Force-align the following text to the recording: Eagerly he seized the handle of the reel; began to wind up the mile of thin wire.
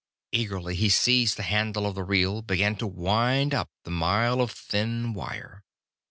Eagerly 0.31 0.73
he 0.75 0.89
seized 0.89 1.37
the 1.37 1.43
handle 1.43 1.85
of 1.85 1.93
the 1.93 2.03
reel; 2.03 2.41
began 2.41 2.75
to 2.75 2.87
wind 2.87 3.53
up 3.53 3.69
the 3.83 3.91
mile 3.91 4.41
of 4.41 4.49
thin 4.49 5.13
wire. 5.13 5.63